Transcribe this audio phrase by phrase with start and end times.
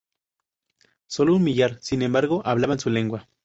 [1.05, 3.27] Sólo un millar, sin embargo, hablaban su lengua.